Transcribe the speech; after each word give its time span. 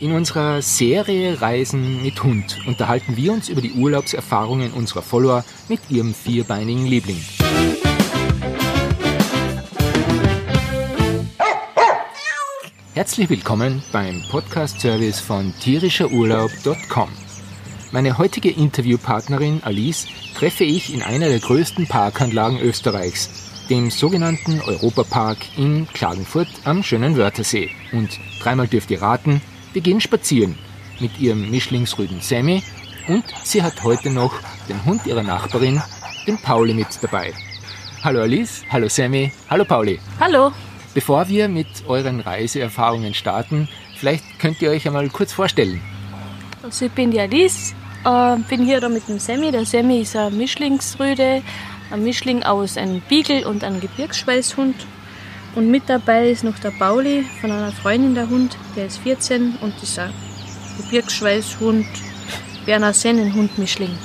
In 0.00 0.10
unserer 0.10 0.60
Serie 0.60 1.40
Reisen 1.40 2.02
mit 2.02 2.20
Hund 2.24 2.58
unterhalten 2.66 3.16
wir 3.16 3.32
uns 3.32 3.48
über 3.48 3.60
die 3.60 3.74
Urlaubserfahrungen 3.74 4.72
unserer 4.72 5.02
Follower 5.02 5.44
mit 5.68 5.88
ihrem 5.88 6.12
vierbeinigen 6.12 6.84
Liebling. 6.84 7.22
Herzlich 12.94 13.30
willkommen 13.30 13.84
beim 13.92 14.20
Podcast-Service 14.30 15.20
von 15.20 15.54
tierischerurlaub.com. 15.60 17.10
Meine 17.92 18.18
heutige 18.18 18.50
Interviewpartnerin 18.50 19.62
Alice 19.62 20.08
treffe 20.36 20.64
ich 20.64 20.92
in 20.92 21.04
einer 21.04 21.28
der 21.28 21.38
größten 21.38 21.86
Parkanlagen 21.86 22.58
Österreichs, 22.58 23.30
dem 23.70 23.92
sogenannten 23.92 24.60
Europapark 24.62 25.38
in 25.56 25.86
Klagenfurt 25.86 26.48
am 26.64 26.82
schönen 26.82 27.16
Wörthersee. 27.16 27.70
Und 27.92 28.18
dreimal 28.42 28.66
dürft 28.66 28.90
ihr 28.90 29.00
raten, 29.00 29.40
wir 29.74 29.82
gehen 29.82 30.00
spazieren 30.00 30.56
mit 31.00 31.18
ihrem 31.18 31.50
Mischlingsrüden 31.50 32.20
Sammy 32.20 32.62
und 33.08 33.24
sie 33.42 33.62
hat 33.62 33.82
heute 33.82 34.08
noch 34.08 34.32
den 34.68 34.82
Hund 34.84 35.04
ihrer 35.04 35.22
Nachbarin, 35.22 35.82
den 36.26 36.38
Pauli, 36.38 36.72
mit 36.72 36.86
dabei. 37.02 37.34
Hallo 38.02 38.20
Alice, 38.20 38.62
hallo 38.70 38.88
Sammy, 38.88 39.32
hallo 39.50 39.64
Pauli. 39.64 39.98
Hallo. 40.20 40.52
Bevor 40.94 41.28
wir 41.28 41.48
mit 41.48 41.66
euren 41.88 42.20
Reiseerfahrungen 42.20 43.14
starten, 43.14 43.68
vielleicht 43.96 44.38
könnt 44.38 44.62
ihr 44.62 44.70
euch 44.70 44.86
einmal 44.86 45.08
kurz 45.08 45.32
vorstellen. 45.32 45.80
Also 46.62 46.86
ich 46.86 46.92
bin 46.92 47.10
die 47.10 47.18
Alice, 47.18 47.74
äh, 48.04 48.36
bin 48.48 48.64
hier 48.64 48.80
da 48.80 48.88
mit 48.88 49.08
dem 49.08 49.18
Sammy. 49.18 49.50
Der 49.50 49.66
Sammy 49.66 50.00
ist 50.02 50.14
ein 50.14 50.38
Mischlingsrüde, 50.38 51.42
ein 51.90 52.04
Mischling 52.04 52.44
aus 52.44 52.76
einem 52.76 53.02
Beagle 53.08 53.46
und 53.48 53.64
einem 53.64 53.80
Gebirgsschweißhund. 53.80 54.76
Und 55.54 55.70
mit 55.70 55.84
dabei 55.86 56.30
ist 56.30 56.42
noch 56.42 56.58
der 56.58 56.72
Pauli 56.72 57.24
von 57.40 57.52
einer 57.52 57.70
Freundin 57.70 58.14
der 58.14 58.28
Hund, 58.28 58.56
der 58.74 58.86
ist 58.86 58.98
14 58.98 59.56
und 59.60 59.74
ein 59.98 60.12
Gebirgsschweißhund, 60.78 61.86
Berner 62.66 62.92
Sennenhund-Mischling. 62.92 63.96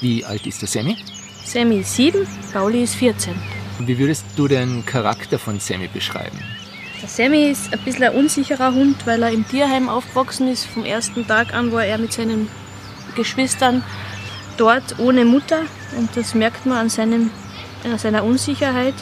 Wie 0.00 0.24
alt 0.24 0.46
ist 0.46 0.60
der 0.60 0.68
Sammy? 0.68 0.96
Sammy 1.44 1.78
ist 1.78 1.96
7, 1.96 2.26
Pauli 2.52 2.82
ist 2.82 2.96
14. 2.96 3.34
Wie 3.78 3.98
würdest 3.98 4.26
du 4.36 4.46
den 4.46 4.84
Charakter 4.84 5.38
von 5.38 5.58
Sammy 5.58 5.88
beschreiben? 5.88 6.38
Der 7.00 7.08
Sammy 7.08 7.50
ist 7.50 7.72
ein 7.72 7.80
bisschen 7.80 8.04
ein 8.04 8.14
unsicherer 8.14 8.74
Hund, 8.74 9.06
weil 9.06 9.22
er 9.22 9.30
im 9.30 9.46
Tierheim 9.48 9.88
aufgewachsen 9.88 10.48
ist. 10.48 10.66
Vom 10.66 10.84
ersten 10.84 11.26
Tag 11.26 11.54
an 11.54 11.72
war 11.72 11.84
er 11.84 11.98
mit 11.98 12.12
seinen 12.12 12.48
Geschwistern 13.14 13.82
dort 14.58 14.98
ohne 14.98 15.24
Mutter. 15.24 15.62
Und 15.96 16.14
das 16.14 16.34
merkt 16.34 16.66
man 16.66 16.78
an, 16.78 16.88
seinem, 16.90 17.30
an 17.84 17.98
seiner 17.98 18.24
Unsicherheit, 18.24 18.94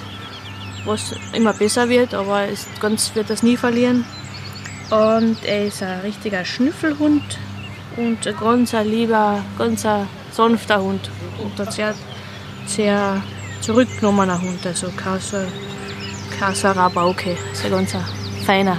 was 0.85 1.15
immer 1.33 1.53
besser 1.53 1.89
wird, 1.89 2.15
aber 2.15 2.49
es, 2.49 2.67
ganz 2.81 3.15
wird 3.15 3.31
das 3.31 3.43
nie 3.43 3.57
verlieren. 3.57 4.05
Und 4.91 5.37
er 5.45 5.67
ist 5.67 5.83
ein 5.83 6.01
richtiger 6.01 6.45
Schnüffelhund 6.45 7.23
und 7.97 8.27
ein 8.27 8.37
ganz 8.39 8.75
ein 8.75 8.89
lieber, 8.89 9.43
ganz 9.59 9.85
ein 9.87 10.07
sanfter 10.33 10.81
Hund. 10.83 11.11
Und 11.43 11.59
ein 11.61 11.71
sehr, 11.73 11.95
sehr 12.67 13.23
zurückgenommener 13.61 14.41
Hund, 14.41 14.65
also 14.67 14.89
kein 14.97 15.21
so, 15.21 15.39
kein 16.39 16.55
so 16.55 16.69
ein 16.69 16.75
Rabauke, 16.75 17.37
ist 17.53 17.65
ein 17.65 17.71
ganz 17.71 17.95
ein 17.95 18.05
feiner. 18.45 18.77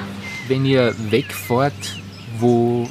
Wenn 0.47 0.65
ihr 0.65 0.93
wegfahrt, 1.09 1.73
wo 2.39 2.87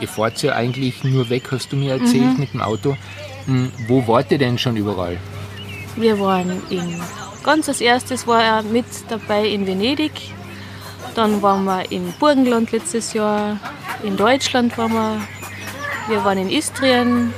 ihr 0.00 0.08
fahrt 0.08 0.42
ja 0.42 0.54
eigentlich 0.54 1.04
nur 1.04 1.28
weg, 1.30 1.44
hast 1.52 1.70
du 1.72 1.76
mir 1.76 1.92
erzählt, 1.92 2.34
Mhm. 2.34 2.40
mit 2.40 2.52
dem 2.54 2.60
Auto. 2.60 2.96
Hm, 3.46 3.70
Wo 3.86 4.06
wart 4.06 4.30
ihr 4.32 4.38
denn 4.38 4.58
schon 4.58 4.76
überall? 4.76 5.16
Wir 5.96 6.18
waren 6.20 6.60
in, 6.70 7.00
ganz 7.48 7.66
als 7.66 7.80
erstes 7.80 8.26
war 8.26 8.42
er 8.44 8.62
mit 8.62 8.84
dabei 9.08 9.46
in 9.48 9.66
Venedig. 9.66 10.12
Dann 11.14 11.40
waren 11.40 11.64
wir 11.64 11.90
im 11.90 12.12
Burgenland 12.20 12.70
letztes 12.72 13.14
Jahr. 13.14 13.58
In 14.02 14.16
Deutschland 14.18 14.76
waren 14.76 14.92
wir. 14.92 15.20
Wir 16.08 16.24
waren 16.24 16.36
in 16.38 16.50
Istrien. 16.50 17.32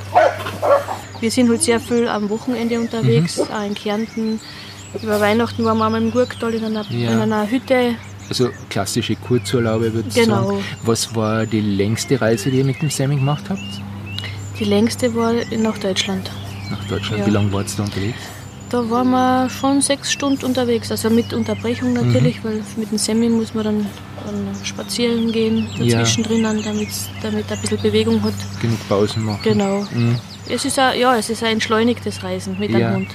Wir 1.21 1.31
sind 1.31 1.47
halt 1.49 1.61
sehr 1.63 1.79
viel 1.79 2.07
am 2.09 2.29
Wochenende 2.29 2.77
unterwegs, 2.79 3.37
Mhm. 3.37 3.43
auch 3.55 3.65
in 3.65 3.73
Kärnten. 3.73 4.39
Über 5.01 5.19
Weihnachten 5.21 5.63
waren 5.63 5.77
wir 5.77 5.85
einmal 5.85 6.01
im 6.01 6.11
Gurktal 6.11 6.53
in 6.53 6.65
einer, 6.65 6.85
Ja. 6.89 7.11
in 7.13 7.19
einer 7.21 7.49
Hütte. 7.49 7.95
Also 8.27 8.49
klassische 8.69 9.15
Kurzurlaube, 9.15 9.93
würde 9.93 10.09
ich 10.09 10.15
Genau. 10.15 10.47
sagen. 10.49 10.63
Was 10.83 11.15
war 11.15 11.45
die 11.45 11.61
längste 11.61 12.19
Reise, 12.19 12.51
die 12.51 12.57
ihr 12.59 12.65
mit 12.65 12.81
dem 12.81 12.89
Sammy 12.89 13.15
gemacht 13.15 13.45
habt? 13.49 13.61
Die 14.59 14.65
längste 14.65 15.15
war 15.15 15.31
nach 15.57 15.77
Deutschland. 15.77 16.29
Nach 16.69 16.83
Deutschland. 16.89 17.19
Ja. 17.21 17.27
Wie 17.27 17.31
lange 17.31 17.51
wart 17.53 17.67
ihr 17.69 17.77
da 17.77 17.83
unterwegs? 17.83 18.19
Da 18.71 18.89
waren 18.89 19.09
wir 19.09 19.49
schon 19.49 19.81
sechs 19.81 20.11
Stunden 20.13 20.45
unterwegs, 20.45 20.89
also 20.91 21.09
mit 21.09 21.33
Unterbrechung 21.33 21.91
natürlich, 21.91 22.41
weil 22.43 22.63
mit 22.77 22.89
dem 22.89 22.97
Semi 22.97 23.27
muss 23.27 23.53
man 23.53 23.65
dann, 23.65 23.85
dann 24.25 24.55
spazieren 24.65 25.31
gehen, 25.33 25.67
Ja. 25.77 25.97
dazwischen 25.99 26.23
drinnen, 26.23 26.61
damit 26.63 26.87
damit 27.21 27.45
er 27.49 27.57
ein 27.57 27.61
bisschen 27.61 27.81
Bewegung 27.81 28.23
hat. 28.23 28.33
Genug 28.61 28.79
Pausen 28.87 29.25
machen. 29.25 29.41
Genau. 29.43 29.85
Mhm. 29.93 30.15
Es 30.47 30.63
ist 30.63 30.79
ein, 30.79 30.97
ja, 30.97 31.17
es 31.17 31.29
ist 31.29 31.43
ein 31.43 31.53
entschleunigtes 31.53 32.23
Reisen 32.23 32.57
mit 32.59 32.71
Ja. 32.71 32.77
einem 32.87 32.95
Hund. 32.97 33.09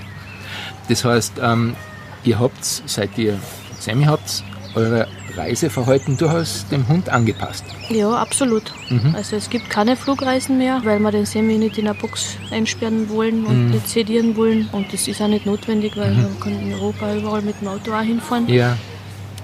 Das 0.91 1.05
heißt, 1.05 1.35
ähm, 1.43 1.75
ihr 2.23 2.39
habt, 2.39 2.63
seit 2.65 3.17
ihr 3.17 3.39
Sammy 3.81 4.05
habt, 4.05 4.45
eure 4.75 5.09
Reiseverhalten 5.37 6.17
durchaus 6.17 6.67
dem 6.69 6.87
Hund 6.89 7.09
angepasst. 7.09 7.65
Ja, 7.91 8.11
absolut. 8.11 8.73
Mhm. 8.89 9.15
Also 9.15 9.37
es 9.37 9.49
gibt 9.51 9.71
keine 9.71 9.97
Flugreisen 9.97 10.59
mehr, 10.59 10.81
weil 10.85 10.99
wir 11.01 11.11
den 11.11 11.27
Semi 11.27 11.59
nicht 11.59 11.79
in 11.79 11.87
eine 11.89 11.97
Box 11.99 12.37
einsperren 12.51 13.09
wollen 13.11 13.45
und 13.45 13.67
Mhm. 13.67 13.71
nicht 13.73 13.89
sedieren 13.89 14.37
wollen. 14.37 14.69
Und 14.73 14.93
das 14.93 15.07
ist 15.09 15.21
auch 15.21 15.29
nicht 15.29 15.47
notwendig, 15.47 15.97
weil 15.97 16.13
man 16.15 16.39
kann 16.41 16.53
in 16.61 16.73
Europa 16.75 17.15
überall 17.15 17.43
mit 17.43 17.61
dem 17.61 17.69
Auto 17.69 17.93
auch 17.93 18.01
hinfahren 18.01 18.49
Ja, 18.49 18.77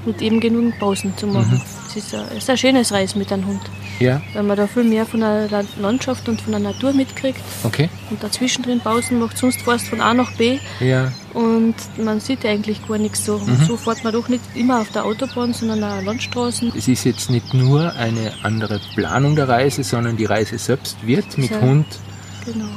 und 0.07 0.21
eben 0.23 0.41
genug 0.41 0.79
Pausen 0.79 1.17
zu 1.17 1.27
machen. 1.27 1.61
Es 1.95 2.05
ist, 2.05 2.15
ein, 2.15 2.25
es 2.31 2.39
ist 2.39 2.51
ein 2.51 2.57
schönes 2.57 2.91
Reisen 2.93 3.19
mit 3.19 3.31
einem 3.33 3.47
Hund. 3.47 3.61
ja, 4.01 4.23
weil 4.33 4.43
man 4.45 4.57
da 4.57 4.67
viel 4.67 4.85
mehr 4.85 5.05
von 5.05 5.21
der 5.21 5.49
La- 5.51 5.65
Landschaft 5.81 6.27
und 6.29 6.41
von 6.41 6.53
der 6.53 6.61
Natur 6.61 6.93
mitkriegt 6.93 7.41
okay. 7.65 7.89
und 8.11 8.23
dazwischen 8.23 8.63
drin 8.63 8.81
Pausen 8.81 9.19
macht, 9.19 9.37
sonst 9.37 9.61
fährst 9.63 9.87
von 9.89 10.01
A 10.01 10.15
nach 10.15 10.33
B 10.37 10.59
Ja, 10.81 11.13
und 11.35 11.75
man 11.99 12.19
sieht 12.21 12.47
eigentlich 12.47 12.87
gar 12.89 12.97
nichts 12.99 13.25
so. 13.27 13.39
Mhm. 13.39 13.57
So 13.67 13.77
fährt 13.77 14.03
man 14.05 14.13
doch 14.15 14.29
nicht 14.29 14.43
immer 14.55 14.81
auf 14.81 14.91
der 14.93 15.05
Autobahn, 15.05 15.53
sondern 15.53 15.85
auch 15.85 16.03
Landstraßen. 16.03 16.73
es 16.77 16.89
ist 16.89 17.05
jetzt 17.05 17.29
nicht 17.31 17.53
nur 17.53 17.93
eine 17.95 18.33
andere 18.43 18.81
Planung 18.95 19.37
der 19.37 19.49
Reise, 19.49 19.83
sondern 19.85 20.17
die 20.17 20.25
Reise 20.25 20.57
selbst 20.59 20.97
wird 21.07 21.37
mit 21.37 21.51
So. 21.51 21.61
Hund 21.61 21.87
Genau. 22.47 22.69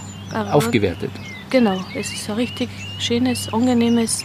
Aufgewertet. 0.51 1.11
Genau, 1.49 1.79
es 1.95 2.11
ist 2.11 2.29
ein 2.29 2.35
richtig 2.35 2.69
schönes, 2.99 3.51
angenehmes 3.53 4.23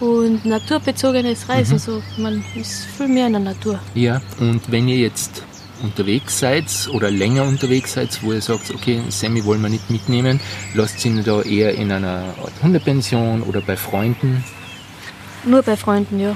und 0.00 0.44
naturbezogenes 0.44 1.48
Reisen. 1.48 1.74
Mhm. 1.74 1.78
So, 1.78 2.02
man 2.18 2.44
ist 2.54 2.86
viel 2.96 3.08
mehr 3.08 3.26
in 3.26 3.32
der 3.32 3.42
Natur. 3.42 3.78
Ja, 3.94 4.20
und 4.38 4.60
wenn 4.70 4.88
ihr 4.88 4.98
jetzt 4.98 5.42
unterwegs 5.82 6.38
seid 6.40 6.64
oder 6.92 7.10
länger 7.10 7.44
unterwegs 7.44 7.92
seid, 7.94 8.22
wo 8.22 8.32
ihr 8.32 8.40
sagt, 8.40 8.70
okay, 8.74 9.00
Sammy 9.10 9.44
wollen 9.44 9.62
wir 9.62 9.68
nicht 9.68 9.90
mitnehmen, 9.90 10.40
lasst 10.74 11.04
ihn 11.04 11.22
da 11.24 11.42
eher 11.42 11.74
in 11.74 11.92
einer 11.92 12.34
Art 12.42 12.52
Hundepension 12.62 13.42
oder 13.42 13.60
bei 13.60 13.76
Freunden. 13.76 14.44
Nur 15.44 15.62
bei 15.62 15.76
Freunden, 15.76 16.18
ja. 16.18 16.34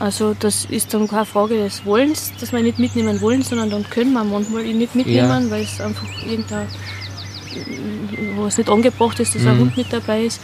Also 0.00 0.34
das 0.38 0.64
ist 0.64 0.92
dann 0.94 1.06
keine 1.08 1.24
Frage 1.24 1.56
des 1.56 1.84
Wollens, 1.84 2.32
dass 2.40 2.50
wir 2.52 2.58
ihn 2.58 2.64
nicht 2.64 2.78
mitnehmen 2.80 3.20
wollen, 3.20 3.42
sondern 3.42 3.70
dann 3.70 3.88
können 3.88 4.12
wir 4.12 4.24
manchmal 4.24 4.64
ihn 4.64 4.78
nicht 4.78 4.94
mitnehmen, 4.94 5.50
weil 5.50 5.62
es 5.62 5.80
einfach 5.80 6.06
irgendein, 6.28 6.66
wo 8.36 8.46
es 8.46 8.58
nicht 8.58 8.68
angebracht 8.70 9.20
ist, 9.20 9.34
dass 9.34 9.42
ein 9.46 9.56
Mhm. 9.56 9.60
Hund 9.60 9.76
mit 9.76 9.92
dabei 9.92 10.24
ist. 10.24 10.40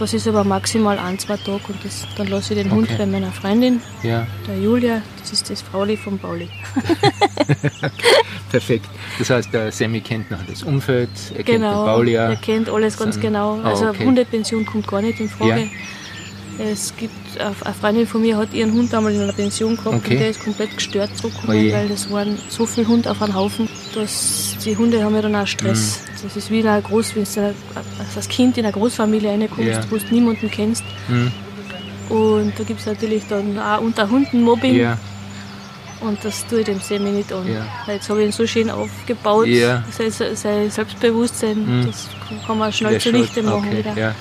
Das 0.00 0.14
ist 0.14 0.26
aber 0.26 0.44
maximal 0.44 0.98
ein, 0.98 1.18
zwei 1.18 1.36
Tage 1.36 1.60
und 1.68 1.84
das, 1.84 2.06
dann 2.16 2.26
lasse 2.28 2.54
ich 2.54 2.62
den 2.62 2.72
Hund 2.72 2.88
Okay. 2.88 2.96
bei 2.98 3.06
meiner 3.06 3.30
Freundin, 3.30 3.80
Ja, 4.02 4.26
der 4.48 4.56
Julia, 4.58 5.02
das 5.20 5.30
ist 5.32 5.50
das 5.50 5.60
Frauli 5.60 5.94
von 5.96 6.18
Pauli. 6.18 6.48
perfekt. 8.50 8.86
Das 9.18 9.30
heißt, 9.30 9.52
der 9.52 9.70
Sammy 9.70 10.00
kennt 10.00 10.30
noch 10.30 10.42
das 10.48 10.62
Umfeld, 10.62 11.10
er 11.30 11.36
kennt 11.36 11.48
den 11.48 11.54
Genau, 11.62 11.84
Paulia. 11.84 12.30
er 12.30 12.36
kennt 12.36 12.68
alles 12.70 12.96
ganz 12.96 13.20
genau. 13.20 13.60
Ah, 13.62 13.68
Also 13.70 13.88
okay. 13.88 14.04
Hundepension 14.06 14.64
kommt 14.64 14.86
gar 14.88 15.02
nicht 15.02 15.20
in 15.20 15.28
Frage. 15.28 15.68
Es 16.62 16.94
gibt, 16.96 17.14
eine 17.40 17.54
Freundin 17.74 18.06
von 18.06 18.20
mir 18.20 18.36
hat 18.36 18.52
ihren 18.52 18.72
Hund 18.72 18.92
einmal 18.92 19.12
in 19.14 19.20
einer 19.22 19.32
Pension 19.32 19.76
gehabt 19.76 19.96
Okay. 19.96 20.12
und 20.14 20.20
der 20.20 20.30
ist 20.30 20.44
komplett 20.44 20.74
gestört 20.76 21.16
zurückgekommen, 21.16 21.56
Oje. 21.58 21.72
weil 21.72 21.88
das 21.88 22.10
waren 22.10 22.36
so 22.50 22.66
viele 22.66 22.86
Hunde 22.86 23.10
auf 23.10 23.22
einen 23.22 23.34
Haufen, 23.34 23.68
dass 23.94 24.56
die 24.64 24.76
Hunde 24.76 25.02
haben 25.02 25.14
ja 25.14 25.22
dann 25.22 25.36
auch 25.36 25.46
Stress. 25.46 26.00
Mhm. 26.02 26.22
Das 26.22 26.36
ist 26.36 26.50
wie 26.50 26.60
in 26.60 26.66
einer 26.66 26.82
Groß, 26.82 27.14
wenn 27.16 27.24
du 27.24 27.54
als 28.14 28.28
Kind 28.28 28.58
in 28.58 28.64
eine 28.64 28.72
Großfamilie 28.74 29.30
reinkommst, 29.30 29.64
Ja. 29.64 29.80
wo 29.90 29.96
du 29.96 30.04
niemanden 30.14 30.50
kennst. 30.50 30.84
Hm, 31.08 31.32
Und 32.10 32.52
da 32.58 32.64
gibt 32.64 32.80
es 32.80 32.86
natürlich 32.86 33.22
dann 33.28 33.58
auch 33.58 33.80
unter 33.80 34.10
Hunden 34.10 34.42
Mobbing 34.42 34.74
ja, 34.76 34.98
und 36.00 36.18
das 36.24 36.44
tue 36.46 36.58
ich 36.60 36.64
dem 36.66 36.80
Semi 36.80 37.10
nicht 37.10 37.32
an. 37.32 37.46
Ja. 37.50 37.64
Jetzt 37.92 38.08
habe 38.10 38.20
ich 38.20 38.26
ihn 38.26 38.32
so 38.32 38.46
schön 38.46 38.68
aufgebaut, 38.70 39.46
sein, 39.96 40.10
sein 40.34 40.70
Selbstbewusstsein, 40.70 41.58
Mhm. 41.82 41.86
das 41.86 42.08
kann 42.46 42.58
man 42.58 42.72
schnell 42.72 42.92
der 42.92 43.00
zunichte 43.00 43.42
machen 43.42 43.68
okay, 43.68 43.78
wieder. 43.78 44.14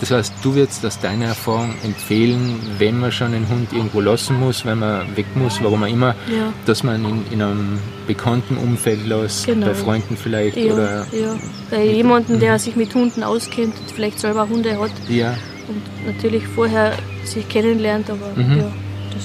Das 0.00 0.10
heißt, 0.10 0.32
du 0.42 0.54
würdest 0.54 0.84
aus 0.86 0.98
deiner 0.98 1.26
Erfahrung 1.26 1.74
empfehlen, 1.84 2.58
wenn 2.78 2.98
man 2.98 3.12
schon 3.12 3.34
einen 3.34 3.46
Hund 3.48 3.70
irgendwo 3.72 4.00
lassen 4.00 4.40
muss, 4.40 4.64
wenn 4.64 4.78
man 4.78 5.14
weg 5.14 5.26
muss, 5.34 5.62
warum 5.62 5.82
auch 5.84 5.88
immer, 5.88 6.14
Ja. 6.26 6.52
dass 6.64 6.82
man 6.82 7.04
ihn 7.04 7.24
in 7.30 7.42
einem 7.42 7.78
bekannten 8.06 8.56
Umfeld 8.56 9.06
lässt, 9.06 9.44
Genau. 9.46 9.66
bei 9.66 9.74
Freunden 9.74 10.16
vielleicht 10.16 10.56
Ja, 10.56 10.72
oder 10.72 11.06
ja. 11.12 11.36
Bei 11.70 11.84
jemandem, 11.84 12.40
der 12.40 12.58
sich 12.58 12.76
mit 12.76 12.94
Hunden 12.94 13.22
auskennt 13.22 13.74
und 13.78 13.90
vielleicht 13.94 14.18
selber 14.20 14.48
Hunde 14.48 14.78
hat 14.80 14.90
ja, 15.08 15.34
und 15.68 16.06
natürlich 16.06 16.46
vorher 16.48 16.94
sich 17.24 17.46
kennenlernt, 17.48 18.08
aber 18.08 18.32
Mhm. 18.42 18.56
ja, 18.58 18.72
das 19.12 19.24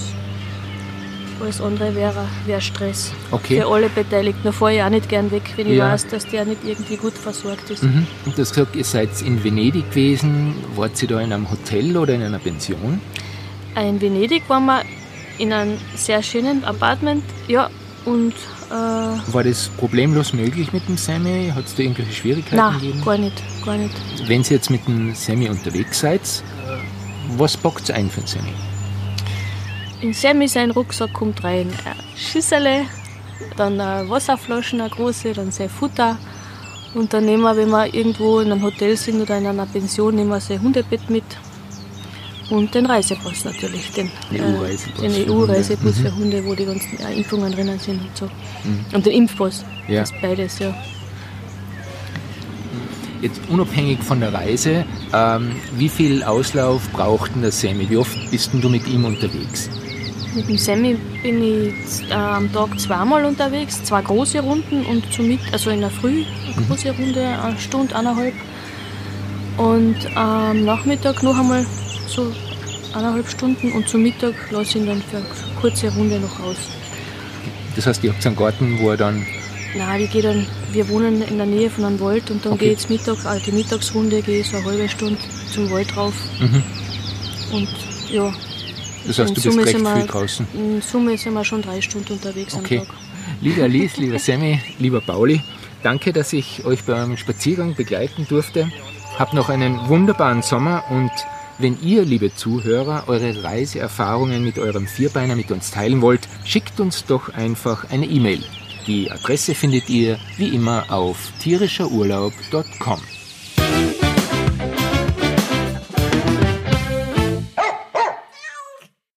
Alles 1.45 1.62
andere 1.62 1.94
wäre 1.94 2.25
wär 2.47 2.59
Stress 2.59 3.12
Okay. 3.30 3.62
für 3.62 3.68
alle 3.68 3.88
Beteiligten. 3.88 4.42
Da 4.45 4.51
fahre 4.51 4.74
ich 4.77 4.81
auch 4.81 4.89
nicht 4.89 5.07
gern 5.07 5.30
weg, 5.30 5.44
wenn 5.57 5.68
ich 5.68 5.77
Ja. 5.77 5.92
weiß, 5.92 6.07
dass 6.07 6.25
der 6.25 6.44
nicht 6.44 6.63
irgendwie 6.65 6.97
gut 6.97 7.13
versorgt 7.13 7.69
ist. 7.69 7.83
Mhm. 7.83 8.07
Und 8.25 8.36
du 8.36 8.42
hast 8.42 8.50
gesagt, 8.56 8.75
ihr 8.75 8.83
seid 8.83 9.09
in 9.24 9.44
Venedig 9.44 9.88
gewesen. 9.92 10.56
Wart 10.75 11.00
ihr 11.03 11.07
da 11.07 11.21
in 11.21 11.31
einem 11.31 11.47
Hotel 11.51 11.95
oder 11.97 12.15
in 12.15 12.24
einer 12.24 12.39
Pension? 12.39 13.00
In 13.80 14.01
Venedig 14.01 14.42
waren 14.50 14.65
wir 14.65 14.81
in 15.38 15.53
einem 15.53 15.77
sehr 15.95 16.24
schönen 16.24 16.63
Apartment, 16.63 17.24
ja, 17.48 17.69
und 18.06 18.33
äh, 18.71 18.74
War 19.33 19.44
das 19.44 19.69
problemlos 19.77 20.33
möglich 20.33 20.74
mit 20.74 20.88
dem 20.88 20.98
Sammy? 20.98 21.51
Hat 21.56 21.65
es 21.68 21.75
da 21.75 21.83
irgendwelche 21.83 22.12
Schwierigkeiten 22.13 22.56
nein, 22.56 22.80
gegeben? 22.80 23.06
gar 23.06 23.18
nicht, 23.19 23.44
gar 23.63 23.77
nicht. 23.77 23.94
Wenn 24.27 24.41
ihr 24.41 24.50
jetzt 24.50 24.71
mit 24.71 24.88
dem 24.88 25.13
Sammy 25.13 25.48
unterwegs 25.48 26.00
seid, 26.00 26.21
äh, 26.21 27.38
was 27.38 27.56
packt 27.56 27.89
ihr 27.89 27.95
ein 27.95 28.09
für 28.09 28.21
den 28.21 28.27
Sammy? 28.27 28.53
In 30.01 30.13
Sammy 30.13 30.47
sein 30.47 30.71
Rucksack 30.71 31.13
kommt 31.13 31.44
rein 31.44 31.69
ein 31.86 31.95
Schüssele, 32.15 32.83
dann 33.57 33.80
eine 33.80 34.09
Wasserflaschen, 34.09 34.81
eine 34.81 34.89
große, 34.89 35.33
dann 35.33 35.51
sein 35.51 35.69
Futter. 35.69 36.18
Und 36.94 37.13
dann 37.13 37.25
nehmen 37.25 37.44
wir, 37.44 37.57
wenn 37.57 37.69
wir 37.69 37.94
irgendwo 37.94 38.39
in 38.39 38.51
einem 38.51 38.62
Hotel 38.62 38.95
sind 38.95 39.21
oder 39.21 39.38
in 39.38 39.47
einer 39.47 39.65
Pension, 39.65 40.15
nehmen 40.15 40.30
wir 40.30 40.39
sein 40.39 40.62
Hundebett 40.62 41.09
mit. 41.09 41.24
Und 42.50 42.75
den 42.75 42.86
Reisepass 42.86 43.44
natürlich, 43.44 43.92
den 43.94 44.12
Den 44.31 44.38
äh, 44.39 44.56
EU-Reisepass 44.59 45.01
den 45.01 45.12
für 45.12 45.31
EU-Reisepass 45.31 45.95
Hunde. 45.95 46.09
für 46.09 46.15
Hunde, 46.15 46.45
wo 46.45 46.53
die 46.53 46.65
ganzen 46.65 47.00
Impfungen 47.18 47.51
drinnen 47.51 47.80
sind 47.80 48.00
und 48.01 48.15
so. 48.15 48.30
Und 48.94 49.06
den 49.06 49.13
Impfpass, 49.13 49.65
Ja. 49.88 50.01
das 50.01 50.12
beides, 50.21 50.59
ja. 50.59 50.74
Jetzt 53.21 53.41
unabhängig 53.50 53.98
von 54.03 54.19
der 54.19 54.31
Reise, 54.31 54.86
ähm, 55.12 55.56
wie 55.75 55.89
viel 55.89 56.24
Auslauf 56.24 56.88
braucht 56.91 57.33
denn 57.33 57.41
der 57.41 57.51
Sammy? 57.51 57.89
Wie 57.89 57.98
oft 57.98 58.15
bist 58.30 58.53
denn 58.53 58.62
du 58.62 58.69
mit 58.69 58.88
ihm 58.88 59.06
unterwegs? 59.06 59.69
Mit 60.35 60.49
dem 60.49 60.57
Sammy 60.57 60.97
bin 61.23 61.41
ich 61.41 62.09
äh, 62.09 62.13
am 62.13 62.51
Tag 62.51 62.77
zweimal 62.77 63.23
unterwegs, 63.23 63.81
zwei 63.85 64.01
große 64.01 64.41
Runden 64.41 64.85
und 64.85 65.11
zum 65.13 65.39
also 65.53 65.69
in 65.69 65.79
der 65.79 65.89
Früh 65.89 66.23
eine 66.55 66.65
große 66.67 66.91
Runde, 66.91 67.25
eine 67.41 67.57
Stunde, 67.57 67.95
eineinhalb. 67.95 68.33
Und 69.57 69.95
am 70.15 70.65
Nachmittag 70.65 71.23
noch 71.23 71.37
einmal 71.39 71.65
so 72.07 72.33
eineinhalb 72.93 73.29
Stunden 73.29 73.71
und 73.71 73.87
zum 73.87 74.03
Mittag 74.03 74.33
lasse 74.51 74.71
ich 74.71 74.75
ihn 74.75 74.87
dann 74.87 75.01
für 75.09 75.17
eine 75.17 75.25
kurze 75.61 75.87
Runde 75.95 76.19
noch 76.19 76.38
aus. 76.41 76.57
Das 77.77 77.88
heißt, 77.88 78.03
ihr 78.03 78.11
habt 78.11 78.25
einen 78.27 78.35
Garten, 78.35 78.79
wo 78.81 78.91
er 78.91 78.97
dann 78.97 79.25
Nein, 79.77 80.01
ich 80.01 80.11
gehe 80.11 80.21
dann, 80.21 80.45
wir 80.71 80.88
wohnen 80.89 81.21
in 81.21 81.38
der 81.38 81.45
Nähe 81.45 81.69
von 81.69 81.83
einem 81.83 81.99
Wald 81.99 82.31
und 82.31 82.45
dann 82.45 82.53
Okay. 82.53 82.65
gehe 82.65 82.73
ich 82.73 82.89
Mittag, 82.89 83.25
also 83.25 83.45
die 83.45 83.51
Mittagsrunde, 83.51 84.21
gehe 84.21 84.39
ich 84.41 84.49
so 84.49 84.57
eine 84.57 84.65
halbe 84.65 84.88
Stunde 84.88 85.17
zum 85.51 85.69
Wald 85.69 85.95
rauf. 85.97 86.13
Mhm. 86.39 86.63
Und 87.53 87.69
ja. 88.09 88.33
Das 89.07 89.19
heißt, 89.19 89.19
in 89.19 89.25
du 89.27 89.33
bist 89.33 89.43
Summe 89.43 89.65
recht 89.65 89.75
sind 89.75 89.83
wir- 89.83 89.95
viel 89.95 90.05
draußen. 90.07 90.47
In 90.53 90.81
Summe 90.81 91.17
sind 91.17 91.33
wir 91.33 91.43
schon 91.45 91.61
drei 91.61 91.81
Stunden 91.81 92.13
unterwegs 92.13 92.53
Okay. 92.55 92.79
am 92.79 92.87
Tag. 92.87 92.95
Liebe 93.41 93.63
Alice, 93.63 93.97
lieber 93.97 94.19
Sammy, 94.19 94.59
lieber 94.79 95.01
Pauli, 95.01 95.41
danke, 95.83 96.13
dass 96.13 96.33
ich 96.33 96.63
euch 96.65 96.83
beim 96.83 97.17
Spaziergang 97.17 97.75
begleiten 97.75 98.25
durfte. 98.27 98.69
Habt 99.17 99.33
noch 99.33 99.49
einen 99.49 99.87
wunderbaren 99.87 100.41
Sommer 100.41 100.83
und 100.89 101.11
wenn 101.57 101.77
ihr, 101.81 102.03
liebe 102.03 102.35
Zuhörer, 102.35 103.05
eure 103.07 103.43
Reiseerfahrungen 103.43 104.43
mit 104.43 104.59
eurem 104.59 104.87
Vierbeiner 104.87 105.35
mit 105.37 105.51
uns 105.51 105.71
teilen 105.71 106.01
wollt, 106.01 106.27
schickt 106.43 106.79
uns 106.81 107.05
doch 107.05 107.29
einfach 107.33 107.89
eine 107.91 108.05
E-Mail. 108.07 108.43
Die 108.87 109.09
Adresse 109.09 109.55
findet 109.55 109.89
ihr 109.89 110.19
wie 110.37 110.49
immer 110.49 110.91
auf 110.91 111.17
tierischerurlaub.com. 111.41 112.99